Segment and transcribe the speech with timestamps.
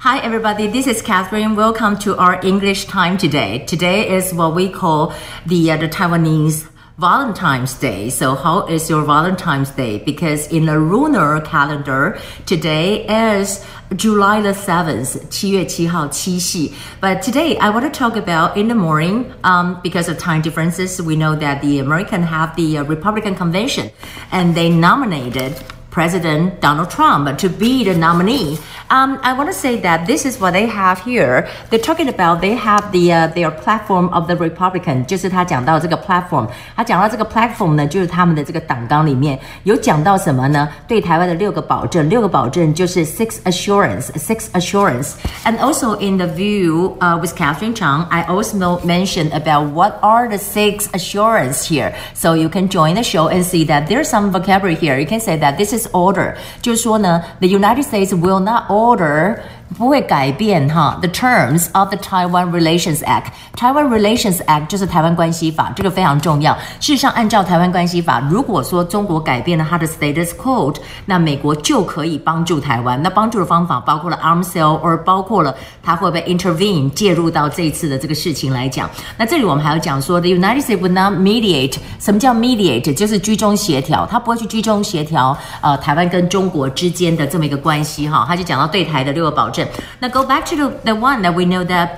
[0.00, 0.66] Hi, everybody.
[0.66, 1.56] This is Catherine.
[1.56, 3.64] Welcome to our English time today.
[3.66, 5.14] Today is what we call
[5.46, 8.08] the uh, the Taiwanese Valentine's Day.
[8.08, 9.98] So, how is your Valentine's Day?
[9.98, 13.64] Because in the lunar calendar, today is
[13.94, 16.72] July the 7th, 七月七号,七夕.
[17.00, 21.02] But today, I want to talk about in the morning, um, because of time differences,
[21.02, 23.90] we know that the American have the uh, Republican convention
[24.32, 25.54] and they nominated
[25.90, 28.58] President Donald Trump to be the nominee.
[28.90, 31.48] Um, I want to say that this is what they have here.
[31.70, 36.46] They're talking about they have the uh, their platform of the Republican，就是他讲到这个 platform，
[36.76, 40.68] 他讲到这个 platform 呢，就是他们的这个党纲里面有讲到什么呢？
[40.86, 49.72] 对台湾的六个保证，六个保证就是 six assurance，six assurance，and also in the view uh, with Catherine Chang, I also mentioned about
[49.72, 51.92] what are the six assurance here.
[52.14, 54.96] So you can join the show and see that there's some vocabulary here.
[54.96, 59.37] You can say that this is order，就是说呢，the United States will not order order
[59.77, 63.25] 不会改变哈，the terms of the Taiwan Relations Act。
[63.55, 66.53] 台湾 Relations Act 就是台湾关系法，这个非常重要。
[66.79, 73.01] 事实上，按照台湾关系法，如果说中国改变了它的 status quo，那美国就可以帮助台湾。
[73.01, 78.89] 那帮助的方法包括了 arms sale，或包括了它会不会 intervene 介入到这一次的这个事情来讲。
[79.17, 81.77] 那这里我们还要讲说，the United States would not mediate。
[81.99, 82.93] 什么叫 mediate？
[82.93, 88.25] 就是居中协调，它不会去居中协调呃台湾跟中国之间的这么一个关系哈。
[88.27, 89.66] 他就讲到对台的六个保证。
[90.00, 91.88] Now go back to the, the one that we know that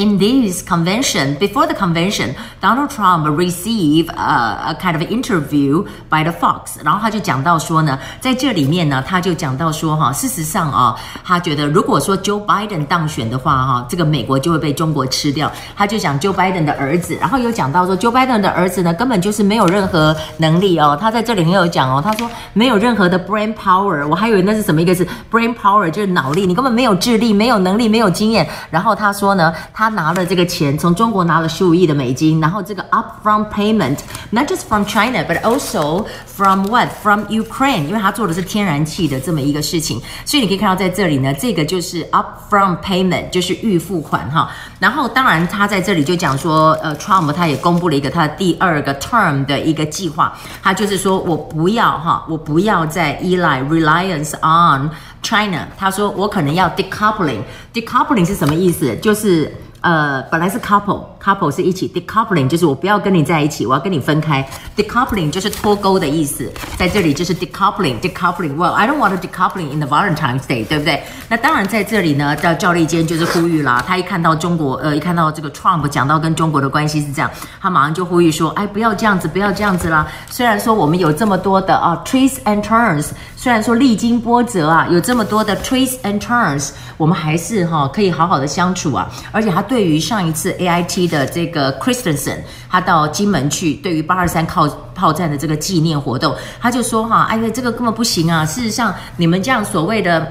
[0.00, 6.24] in this convention, before the convention, Donald Trump received a, a kind of interview by
[6.24, 15.52] the Fox，然后他就讲到说呢，在这里面呢，他就讲到说哈，事实上啊，他觉得如果说 Joe Biden 当选的话哈，这个美国就会被中国吃掉。
[15.76, 20.96] 他就讲 Joe Biden 的儿子，然后有讲到说 Joe Biden 的儿子呢，根本就是没有任何能力哦。
[20.98, 28.48] 他在这里面有讲哦，他说没有任何的 brain power，我还以为那是什么一个是 brain power，就是脑力，你根本没有智力，没有能力，没有经验。
[28.70, 29.89] 然后他说呢，他。
[29.90, 44.50] 拿了这个钱，从中国拿了十五亿的美金，然后这个 upfront payment，not just from China but also from what from Ukraine，因为他做的是天然气的这么一个事情，所以你可以看到在这里呢，这个就是 upfront payment，就是预付款哈。
[44.78, 54.90] 然后当然他在这里就讲说，呃，Trump 他也公布了一个他的第二个 term 的一个计划，他就是说我不要哈，我不要再依赖 reliance on
[55.22, 58.96] China，他说我可能要 decoupling，decoupling 是什么意思？
[58.96, 59.52] 就是
[59.82, 64.48] 呃本来是 couple Couple 是一起，decoupling 就是我不要跟你在一起，我要跟你分开。
[64.76, 68.54] decoupling 就是脱钩的意思，在这里就是 decoupling，decoupling。
[68.56, 71.02] Well, I don't want to decoupling in the Valentine's Day，对不对？
[71.28, 73.82] 那当然在这里呢，叫赵立坚就是呼吁啦。
[73.86, 80.06] 他一看到中国，呃，一看到这个 Trump 讲到跟中国的关系是这样，他马上就呼吁说，哎，不要这样子，不要这样子啦。
[80.28, 89.60] 虽然说我们有这么多的啊 twists and turns，虽然说历经波折啊，有这么多的 twists and turns，我们还是哈、可以好好的相处啊，而且他。
[89.70, 92.38] 对于上一次 AIT 的这个 Christensen，
[92.70, 98.46] 他到金门去，对于八二三炮炮战的这个纪念活动，他就说哈，哎呀，这个根本不行啊！
[98.46, 100.26] 事实上，你们这样所谓的。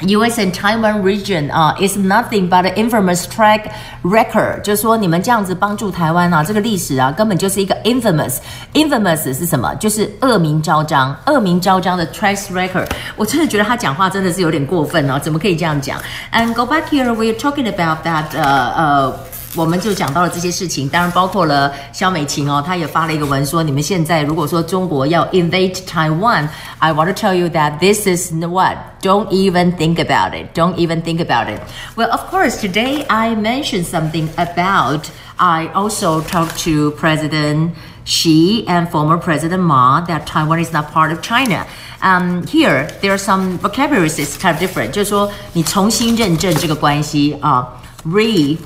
[0.00, 0.40] U.S.
[0.40, 3.66] and Taiwan region 啊，is nothing but an infamous track
[4.02, 8.38] record，就是说你们这样子帮助台湾啊，这个历史啊，根本就是一个 infamous。
[8.72, 9.72] infamous 是什么？
[9.76, 12.88] 就是恶名昭彰，恶名昭彰的 track record。
[13.14, 15.96] 我真的觉得他讲话真的是有点过分哦，怎么可以这样讲
[16.32, 19.16] ？And go back here, we're talking about that，呃呃。
[19.55, 30.53] 我们就讲到了这些事情，当然包括了萧美琴哦，她也发了一个文说，你们现在如果说中国要 invade Taiwan，I want to tell you that this is what don't even think about it,
[30.53, 31.59] don't even think about it.
[31.95, 35.09] Well, of course, today I mentioned something about.
[35.37, 37.71] I also talked to President
[38.03, 41.65] Xi and former President Ma that Taiwan is not part of China.
[42.01, 47.67] Um, here there are some vocabularies is kind of different，就是说你重新认证这个关系啊，
[48.05, 48.57] re。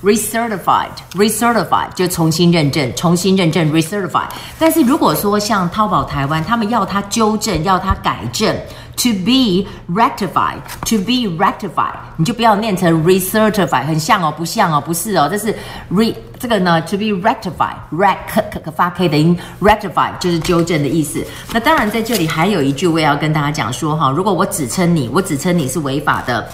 [0.00, 4.28] Recertified, recertified 就重新认证，重新认证 recertified。
[4.56, 8.54] 但是如果说像淘宝台湾，他们要他纠正，要他改正
[8.96, 15.52] ，to be rectified, to be rectified，你就不要念成 recertified，很像哦，不像哦，不是哦，这是
[15.90, 21.26] re 这个呢，to be rectified，rec 发 k 的音 rectified，就是纠正的意思。
[21.52, 26.48] 那当然在这里还有一句我也要跟大家讲说哈，如果我指称你，我指称你是违法的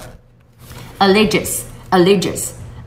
[0.98, 1.58] ，alleges,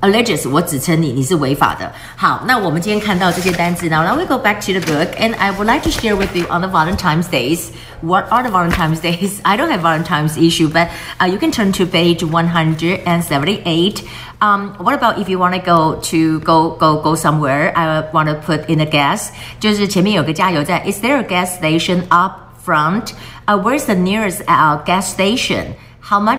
[0.00, 1.92] alleges。Alleges，我指称你，你是违法的。
[2.16, 6.44] 好，那我们今天看到这些单字，Now now we go back to the book, and I would like to share with you
[6.50, 7.70] on the Valentine's days.
[8.00, 9.40] What are the Valentine's days?
[9.44, 10.88] I don't have Valentine's issue, but
[11.20, 14.02] uh, you can turn to page 178.
[14.40, 17.72] Um, what about if you want to go to go go go somewhere?
[17.76, 19.30] I want to put in a gas.
[19.60, 20.82] 就是前面有个加油站.
[20.84, 23.12] Is there a gas station up front?
[23.46, 25.76] Uh, where's the nearest uh, gas station?
[26.00, 26.38] How much?